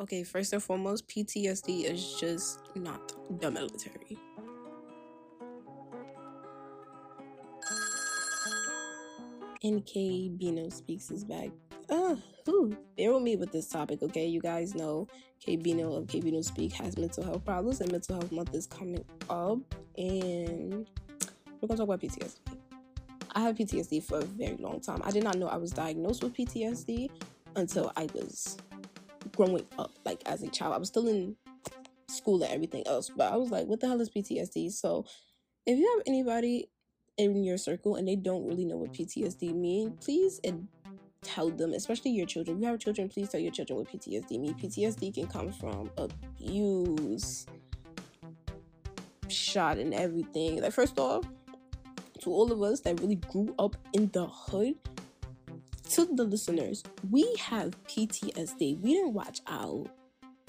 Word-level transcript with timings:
Okay, 0.00 0.22
first 0.22 0.52
and 0.52 0.62
foremost, 0.62 1.08
PTSD 1.08 1.82
is 1.82 2.14
just 2.20 2.60
not 2.76 3.14
the 3.40 3.50
military. 3.50 4.16
NK 9.64 10.38
Bino 10.38 10.68
speaks 10.68 11.10
is 11.10 11.24
back. 11.24 11.48
Uh, 11.90 12.14
whew, 12.44 12.76
bear 12.96 13.12
with 13.12 13.24
me 13.24 13.34
with 13.34 13.50
this 13.50 13.68
topic, 13.68 14.00
okay? 14.04 14.24
You 14.24 14.40
guys 14.40 14.76
know 14.76 15.08
K 15.40 15.56
Bino 15.56 15.92
of 15.94 16.06
K 16.06 16.20
Bino 16.20 16.42
Speak 16.42 16.72
has 16.74 16.96
mental 16.96 17.24
health 17.24 17.44
problems, 17.44 17.80
and 17.80 17.90
Mental 17.90 18.20
Health 18.20 18.30
Month 18.30 18.54
is 18.54 18.66
coming 18.66 19.04
up, 19.28 19.58
and 19.96 20.88
we're 21.60 21.66
gonna 21.66 21.76
talk 21.76 21.88
about 21.88 22.00
PTSD. 22.00 22.38
I 23.34 23.40
have 23.40 23.56
PTSD 23.56 24.04
for 24.04 24.18
a 24.18 24.24
very 24.24 24.56
long 24.58 24.80
time. 24.80 25.02
I 25.04 25.10
did 25.10 25.24
not 25.24 25.38
know 25.38 25.48
I 25.48 25.56
was 25.56 25.72
diagnosed 25.72 26.22
with 26.22 26.34
PTSD 26.34 27.10
until 27.56 27.90
I 27.96 28.06
was 28.14 28.58
growing 29.38 29.64
up, 29.78 29.92
like 30.04 30.20
as 30.26 30.42
a 30.42 30.48
child. 30.48 30.74
I 30.74 30.78
was 30.78 30.88
still 30.88 31.06
in 31.06 31.36
school 32.08 32.42
and 32.42 32.52
everything 32.52 32.82
else, 32.88 33.08
but 33.16 33.32
I 33.32 33.36
was 33.36 33.50
like, 33.50 33.66
what 33.66 33.78
the 33.78 33.86
hell 33.86 34.00
is 34.00 34.10
PTSD? 34.10 34.72
So 34.72 35.06
if 35.64 35.78
you 35.78 35.88
have 35.96 36.02
anybody 36.06 36.68
in 37.16 37.44
your 37.44 37.56
circle 37.56 37.94
and 37.94 38.08
they 38.08 38.16
don't 38.16 38.46
really 38.46 38.64
know 38.64 38.76
what 38.76 38.92
PTSD 38.92 39.54
means, 39.54 40.04
please 40.04 40.40
tell 41.22 41.50
them, 41.50 41.72
especially 41.72 42.10
your 42.10 42.26
children. 42.26 42.56
If 42.56 42.62
you 42.62 42.68
have 42.68 42.80
children, 42.80 43.08
please 43.08 43.28
tell 43.28 43.40
your 43.40 43.52
children 43.52 43.78
what 43.78 43.88
PTSD 43.88 44.40
means. 44.40 44.60
PTSD 44.60 45.14
can 45.14 45.28
come 45.28 45.52
from 45.52 45.88
abuse, 45.96 47.46
shot 49.28 49.78
and 49.78 49.94
everything. 49.94 50.60
Like 50.60 50.72
first 50.72 50.98
off, 50.98 51.24
to 52.22 52.30
all 52.30 52.50
of 52.50 52.60
us 52.62 52.80
that 52.80 53.00
really 53.00 53.16
grew 53.30 53.54
up 53.60 53.76
in 53.92 54.10
the 54.12 54.26
hood, 54.26 54.74
to 56.06 56.14
the 56.14 56.24
listeners, 56.24 56.84
we 57.10 57.34
have 57.40 57.72
PTSD. 57.84 58.80
We 58.80 58.94
didn't 58.94 59.14
watch 59.14 59.40
our 59.48 59.84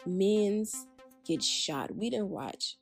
men's 0.06 0.86
get 1.26 1.44
shot. 1.44 1.96
We 1.96 2.10
didn't 2.10 2.30
watch 2.30 2.78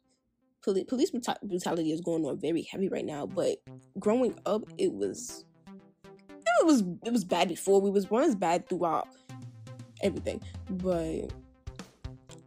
police, 0.61 0.85
police 0.85 1.11
brutality 1.43 1.91
is 1.91 2.01
going 2.01 2.25
on 2.25 2.39
very 2.39 2.63
heavy 2.63 2.89
right 2.89 3.05
now. 3.05 3.25
But 3.25 3.57
growing 3.99 4.37
up, 4.45 4.63
it 4.77 4.91
was 4.91 5.45
it 6.59 6.65
was 6.65 6.83
it 7.05 7.13
was 7.13 7.23
bad 7.23 7.47
before 7.47 7.79
we 7.79 7.89
was 7.89 8.07
born. 8.07 8.25
It's 8.25 8.35
bad 8.35 8.67
throughout 8.67 9.07
everything. 10.03 10.41
But 10.69 11.31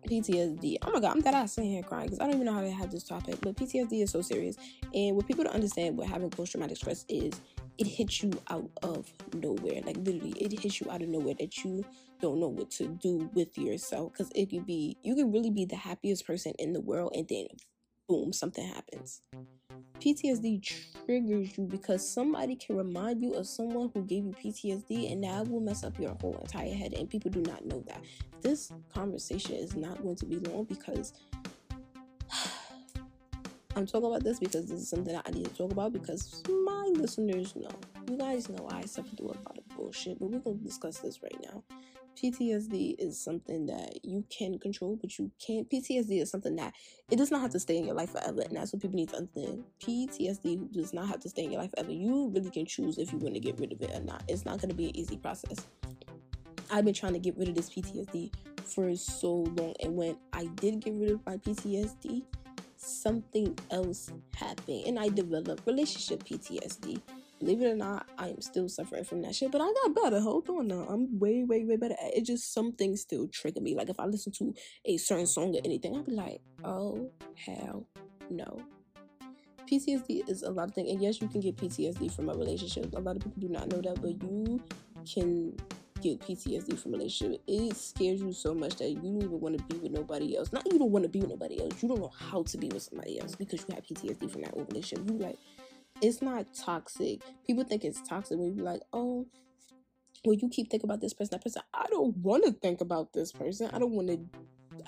PTSD. 0.09 0.77
Oh 0.83 0.93
my 0.93 1.01
god, 1.01 1.17
I'm 1.17 1.21
that 1.21 1.35
ass 1.35 1.53
sitting 1.53 1.71
here 1.71 1.83
crying 1.83 2.07
because 2.07 2.21
I 2.21 2.25
don't 2.25 2.35
even 2.35 2.47
know 2.47 2.55
how 2.55 2.63
to 2.63 2.71
have 2.71 2.91
this 2.91 3.05
topic. 3.05 3.37
But 3.41 3.57
PTSD 3.57 4.03
is 4.03 4.11
so 4.11 4.23
serious, 4.23 4.57
and 4.95 5.17
what 5.17 5.27
people 5.27 5.45
don't 5.45 5.55
understand 5.55 5.97
what 5.97 6.09
having 6.09 6.31
post 6.31 6.53
traumatic 6.53 6.77
stress 6.77 7.05
is, 7.09 7.41
it 7.79 7.87
hits 7.87 8.23
you 8.23 8.33
out 8.49 8.69
of 8.83 9.13
nowhere. 9.35 9.81
Like 9.85 9.97
literally, 9.99 10.33
it 10.41 10.59
hits 10.59 10.81
you 10.81 10.91
out 10.91 11.03
of 11.03 11.09
nowhere 11.09 11.35
that 11.39 11.65
you 11.65 11.85
don't 12.21 12.41
know 12.41 12.49
what 12.49 12.71
to 12.73 12.89
do 12.89 13.31
with 13.35 13.57
yourself. 13.57 14.13
Because 14.13 14.31
it 14.35 14.51
could 14.51 14.67
be, 14.67 14.97
you 15.03 15.15
can 15.15 15.33
really 15.33 15.51
be 15.51 15.65
the 15.65 15.77
happiest 15.77 16.27
person 16.27 16.53
in 16.59 16.73
the 16.73 16.81
world, 16.81 17.13
and 17.15 17.29
then 17.29 17.47
boom, 18.09 18.33
something 18.33 18.67
happens. 18.67 19.23
PTSD 20.01 20.63
triggers 21.05 21.59
you 21.59 21.65
because 21.65 22.09
somebody 22.09 22.57
can 22.57 22.77
remind 22.77 23.23
you 23.23 23.35
of 23.35 23.47
someone 23.47 23.91
who 23.93 24.03
gave 24.03 24.25
you 24.25 24.33
PTSD, 24.33 25.13
and 25.13 25.23
that 25.25 25.47
will 25.47 25.61
mess 25.61 25.85
up 25.85 25.99
your 25.99 26.17
whole 26.21 26.39
entire 26.41 26.73
head. 26.73 26.95
And 26.95 27.09
people 27.09 27.31
do 27.31 27.43
not 27.43 27.67
know 27.67 27.85
that. 27.87 28.03
This 28.41 28.73
conversation 28.95 29.57
is 29.57 29.77
not 29.77 30.03
going 30.03 30.17
to 30.17 30.25
be 30.25 30.37
long 30.37 30.65
because 30.65 31.13
I'm 33.77 33.87
talking 33.87 34.07
about 34.07 34.25
this 34.25 34.39
because 34.39 34.67
this 34.67 34.81
is 34.81 34.89
something 34.89 35.13
that 35.13 35.25
I 35.27 35.31
need 35.33 35.45
to 35.45 35.55
talk 35.55 35.73
about 35.73 35.93
because 35.93 36.43
my 36.49 36.91
listeners 36.95 37.55
know. 37.55 37.71
You 38.09 38.17
guys 38.17 38.49
know 38.49 38.67
I 38.71 38.87
suffer 38.87 39.15
through 39.15 39.29
a 39.29 39.39
lot 39.47 39.59
of 39.59 39.77
bullshit, 39.77 40.19
but 40.19 40.31
we're 40.31 40.41
to 40.41 40.55
discuss 40.55 40.99
this 40.99 41.23
right 41.23 41.37
now. 41.45 41.63
PTSD 42.17 42.97
is 42.99 43.19
something 43.19 43.67
that 43.67 44.05
you 44.05 44.25
can 44.31 44.59
control, 44.59 44.99
but 45.01 45.19
you 45.19 45.31
can't. 45.45 45.69
PTSD 45.71 46.21
is 46.21 46.31
something 46.31 46.57
that 46.57 46.75
it 47.11 47.17
does 47.17 47.31
not 47.31 47.41
have 47.41 47.51
to 47.53 47.61
stay 47.61 47.79
in 47.79 47.85
your 47.85 47.95
life 47.95 48.11
forever, 48.11 48.43
and 48.43 48.57
that's 48.57 48.73
what 48.73 48.83
people 48.83 48.97
need 48.97 49.09
to 49.11 49.17
understand. 49.17 49.65
PTSD 49.81 50.73
does 50.73 50.93
not 50.93 51.09
have 51.09 51.21
to 51.21 51.29
stay 51.29 51.45
in 51.45 51.53
your 51.53 51.61
life 51.61 51.71
forever. 51.71 51.93
You 51.93 52.31
really 52.35 52.51
can 52.51 52.67
choose 52.67 52.99
if 52.99 53.13
you 53.13 53.19
want 53.19 53.35
to 53.35 53.41
get 53.41 53.59
rid 53.59 53.73
of 53.73 53.81
it 53.81 53.91
or 53.95 54.01
not. 54.01 54.23
It's 54.29 54.45
not 54.45 54.59
going 54.61 54.71
to 54.71 54.75
be 54.75 54.87
an 54.87 54.97
easy 54.97 55.17
process. 55.17 55.67
I've 56.71 56.85
been 56.85 56.95
trying 56.95 57.15
to 57.15 57.19
get 57.19 57.37
rid 57.37 57.49
of 57.49 57.55
this 57.55 57.71
PTSD 57.71 58.33
for 58.65 58.95
so 58.95 59.33
long, 59.57 59.75
and 59.83 59.97
when 59.97 60.17
I 60.33 60.47
did 60.57 60.81
get 60.81 60.95
rid 60.95 61.11
of 61.13 61.27
my 61.27 61.37
PTSD, 61.37 62.23
something 62.77 63.59
else 63.71 64.11
happened, 64.35 64.85
and 64.87 64.99
I 64.99 65.09
developed 65.09 65.67
relationship 65.67 66.25
PTSD 66.25 67.01
believe 67.41 67.63
it 67.63 67.73
or 67.73 67.77
not, 67.77 68.07
I 68.19 68.29
am 68.29 68.41
still 68.41 68.69
suffering 68.69 69.05
from 69.05 69.23
that 69.23 69.35
shit. 69.35 69.51
But 69.51 69.61
I 69.61 69.73
got 69.83 69.95
better. 69.95 70.21
Hold 70.21 70.49
on 70.51 70.69
now. 70.69 70.87
I'm 70.89 71.19
way, 71.19 71.43
way, 71.43 71.65
way 71.65 71.77
better. 71.77 71.97
It 72.15 72.25
just 72.25 72.55
some 72.55 72.73
things 72.73 73.01
still 73.01 73.27
trigger 73.29 73.61
me. 73.61 73.75
Like 73.75 73.89
if 73.89 73.99
I 73.99 74.05
listen 74.05 74.33
to 74.33 74.55
a 74.85 74.97
certain 74.99 75.27
song 75.27 75.57
or 75.57 75.61
anything, 75.65 75.97
I'll 75.97 76.03
be 76.03 76.13
like, 76.13 76.41
oh 76.65 77.11
hell 77.35 77.87
no. 78.31 78.63
PTSD 79.71 80.29
is 80.29 80.43
a 80.43 80.51
lot 80.51 80.69
of 80.69 80.75
things, 80.75 80.91
and 80.91 81.01
yes, 81.01 81.21
you 81.21 81.29
can 81.29 81.41
get 81.41 81.57
PTSD 81.57 82.13
from 82.13 82.29
a 82.29 82.35
relationship. 82.35 82.93
A 82.95 83.01
lot 83.01 83.17
of 83.17 83.23
people 83.23 83.39
do 83.39 83.49
not 83.49 83.69
know 83.69 83.81
that, 83.81 84.03
but 84.03 84.21
you 84.21 84.61
can 85.13 85.57
get 86.01 86.21
PTSD 86.21 86.77
from 86.77 86.95
a 86.95 86.97
relationship. 86.97 87.41
It 87.47 87.77
scares 87.77 88.21
you 88.21 88.33
so 88.33 88.53
much 88.53 88.77
that 88.77 88.91
you 88.91 88.97
don't 88.97 89.23
even 89.23 89.41
want 89.41 89.59
to 89.59 89.65
be 89.65 89.77
with 89.79 89.93
nobody 89.93 90.37
else. 90.37 90.53
Not 90.53 90.67
you 90.73 90.79
don't 90.79 90.91
want 90.91 91.05
to 91.05 91.09
be 91.09 91.21
with 91.21 91.31
nobody 91.31 91.61
else. 91.61 91.81
You 91.83 91.89
don't 91.89 92.01
know 92.01 92.13
how 92.19 92.43
to 92.43 92.59
be 92.59 92.69
with 92.69 92.83
somebody 92.83 93.21
else 93.21 93.37
because 93.37 93.65
you 93.69 93.75
have 93.75 93.85
PTSD 93.85 94.31
from 94.31 94.43
that 94.43 94.55
old 94.55 94.69
relationship. 94.71 95.09
You 95.09 95.19
like 95.19 95.39
it's 96.01 96.23
not 96.23 96.47
toxic. 96.55 97.23
People 97.47 97.65
think 97.65 97.85
it's 97.85 98.01
toxic 98.03 98.39
when 98.39 98.57
you 98.57 98.63
like, 98.63 98.83
oh, 98.93 99.27
well, 100.25 100.35
you 100.35 100.49
keep 100.49 100.71
thinking 100.71 100.89
about 100.89 101.01
this 101.01 101.15
person, 101.15 101.31
that 101.33 101.43
person. 101.43 101.63
I 101.73 101.87
don't 101.91 102.17
want 102.19 102.45
to 102.45 102.53
think 102.53 102.81
about 102.81 103.13
this 103.13 103.33
person. 103.33 103.71
I 103.73 103.79
don't 103.79 103.93
want 103.93 104.09
to. 104.09 104.21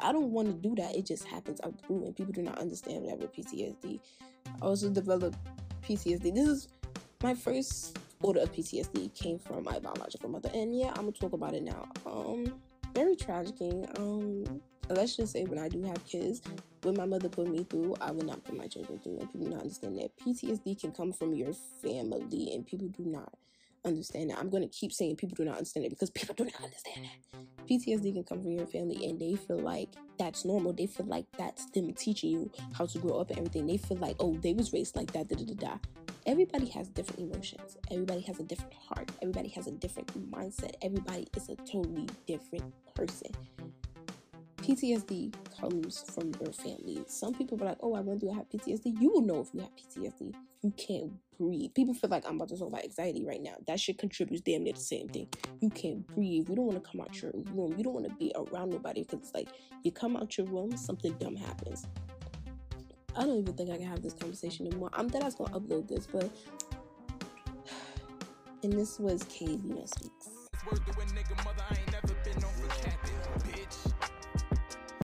I 0.02 0.12
don't 0.12 0.30
want 0.30 0.48
to 0.48 0.54
do 0.54 0.74
that. 0.76 0.94
It 0.94 1.06
just 1.06 1.24
happens 1.24 1.60
out 1.62 1.76
the 1.76 1.86
blue, 1.86 2.04
and 2.06 2.16
people 2.16 2.32
do 2.32 2.42
not 2.42 2.58
understand 2.58 3.04
with 3.04 3.34
PTSD. 3.34 4.00
I 4.46 4.64
also 4.64 4.90
developed 4.90 5.36
PTSD. 5.82 6.34
This 6.34 6.48
is 6.48 6.68
my 7.22 7.34
first 7.34 7.98
order 8.22 8.40
of 8.40 8.52
PTSD 8.52 9.14
came 9.14 9.38
from 9.38 9.64
my 9.64 9.78
biological 9.78 10.28
mother, 10.28 10.50
and 10.54 10.76
yeah, 10.76 10.88
I'm 10.90 11.04
gonna 11.04 11.12
talk 11.12 11.32
about 11.32 11.54
it 11.54 11.62
now. 11.62 11.88
Um, 12.06 12.60
very 12.94 13.16
tragic. 13.16 13.60
Um, 13.98 14.60
let's 14.88 15.16
just 15.16 15.32
say 15.32 15.44
when 15.44 15.58
I 15.58 15.68
do 15.68 15.82
have 15.82 16.04
kids, 16.04 16.42
what 16.82 16.96
my 16.96 17.06
mother 17.06 17.28
put 17.28 17.48
me 17.48 17.64
through, 17.64 17.94
I 18.00 18.10
would 18.10 18.26
not 18.26 18.44
put 18.44 18.56
my 18.56 18.66
children 18.66 18.98
through. 18.98 19.18
And 19.20 19.32
people 19.32 19.46
do 19.46 19.54
not 19.54 19.62
understand 19.62 19.98
that 19.98 20.16
PTSD 20.18 20.80
can 20.80 20.92
come 20.92 21.12
from 21.12 21.34
your 21.34 21.52
family, 21.82 22.52
and 22.54 22.66
people 22.66 22.88
do 22.88 23.04
not 23.04 23.32
understand 23.84 24.30
that. 24.30 24.38
I'm 24.38 24.50
going 24.50 24.62
to 24.62 24.68
keep 24.68 24.92
saying 24.92 25.16
people 25.16 25.36
do 25.36 25.44
not 25.44 25.56
understand 25.56 25.86
it 25.86 25.90
because 25.90 26.10
people 26.10 26.34
do 26.34 26.44
not 26.44 26.62
understand 26.62 27.06
that. 27.06 27.68
PTSD 27.68 28.12
can 28.12 28.24
come 28.24 28.42
from 28.42 28.52
your 28.52 28.66
family, 28.66 29.06
and 29.06 29.20
they 29.20 29.36
feel 29.36 29.58
like 29.58 29.88
that's 30.18 30.44
normal. 30.44 30.72
They 30.72 30.86
feel 30.86 31.06
like 31.06 31.26
that's 31.38 31.66
them 31.70 31.92
teaching 31.94 32.30
you 32.30 32.50
how 32.74 32.86
to 32.86 32.98
grow 32.98 33.20
up 33.20 33.30
and 33.30 33.38
everything. 33.38 33.66
They 33.66 33.76
feel 33.76 33.98
like, 33.98 34.16
oh, 34.20 34.36
they 34.42 34.52
was 34.52 34.72
raised 34.72 34.96
like 34.96 35.12
that, 35.12 35.28
da 35.28 35.36
da 35.36 35.44
da 35.44 35.54
da. 35.54 35.78
Everybody 36.24 36.66
has 36.66 36.88
different 36.88 37.32
emotions. 37.32 37.76
Everybody 37.90 38.20
has 38.22 38.38
a 38.38 38.44
different 38.44 38.74
heart. 38.74 39.10
Everybody 39.22 39.48
has 39.50 39.66
a 39.66 39.72
different 39.72 40.30
mindset. 40.30 40.74
Everybody 40.80 41.26
is 41.36 41.48
a 41.48 41.56
totally 41.56 42.08
different 42.28 42.72
person. 42.94 43.32
PTSD 44.62 45.34
comes 45.60 46.04
from 46.14 46.32
your 46.40 46.52
family. 46.52 47.02
Some 47.08 47.34
people 47.34 47.60
are 47.60 47.66
like, 47.66 47.78
oh, 47.80 47.96
I 47.96 48.00
wonder 48.00 48.26
do 48.26 48.32
I 48.32 48.36
have 48.36 48.48
PTSD. 48.48 49.00
You 49.00 49.10
will 49.10 49.22
know 49.22 49.40
if 49.40 49.48
you 49.52 49.60
have 49.60 49.70
PTSD. 49.74 50.32
You 50.62 50.72
can't 50.76 51.12
breathe. 51.36 51.74
People 51.74 51.94
feel 51.94 52.10
like 52.10 52.24
I'm 52.28 52.36
about 52.36 52.50
to 52.50 52.56
talk 52.56 52.68
about 52.68 52.84
anxiety 52.84 53.24
right 53.24 53.42
now. 53.42 53.54
That 53.66 53.80
shit 53.80 53.98
contributes 53.98 54.40
damn 54.42 54.62
near 54.62 54.74
the 54.74 54.78
same 54.78 55.08
thing. 55.08 55.26
You 55.60 55.68
can't 55.68 56.06
breathe. 56.06 56.48
You 56.48 56.54
don't 56.54 56.66
want 56.66 56.82
to 56.82 56.88
come 56.88 57.00
out 57.00 57.20
your 57.20 57.32
room. 57.52 57.74
You 57.76 57.82
don't 57.82 57.92
want 57.92 58.08
to 58.08 58.14
be 58.14 58.32
around 58.36 58.70
nobody 58.70 59.02
because 59.02 59.18
it's 59.18 59.34
like 59.34 59.48
you 59.82 59.90
come 59.90 60.16
out 60.16 60.38
your 60.38 60.46
room, 60.46 60.76
something 60.76 61.12
dumb 61.14 61.34
happens. 61.34 61.88
I 63.16 63.26
don't 63.26 63.38
even 63.38 63.54
think 63.54 63.70
I 63.70 63.78
can 63.78 63.86
have 63.86 64.00
this 64.00 64.14
conversation 64.14 64.68
anymore. 64.68 64.90
I'm 64.92 65.08
dead 65.08 65.22
I 65.22 65.24
was 65.24 65.34
gonna 65.34 65.58
upload 65.58 65.88
this, 65.88 66.06
but 66.06 66.30
and 68.62 68.72
this 68.72 69.00
was 69.00 69.24
K 69.24 69.56
Bino 69.56 69.84
Speaks. 69.86 70.28